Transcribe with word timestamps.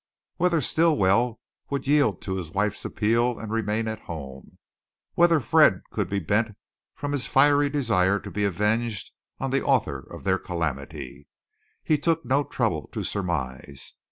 Whether 0.37 0.61
Stilwell 0.61 1.39
would 1.69 1.85
yield 1.85 2.23
to 2.23 2.33
his 2.37 2.49
wife's 2.49 2.83
appeal 2.83 3.37
and 3.37 3.51
remain 3.51 3.87
at 3.87 3.99
home, 4.09 4.57
whether 5.13 5.39
Fred 5.39 5.83
could 5.91 6.09
be 6.09 6.17
bent 6.17 6.57
from 6.95 7.11
his 7.11 7.27
fiery 7.27 7.69
desire 7.69 8.19
to 8.21 8.31
be 8.31 8.43
avenged 8.43 9.11
on 9.37 9.51
the 9.51 9.63
author 9.63 9.99
of 9.99 10.23
their 10.23 10.39
calamity, 10.39 11.27
he 11.83 11.99
took 11.99 12.25
no 12.25 12.43
trouble 12.43 12.87
to 12.93 13.03
surmise. 13.03 13.93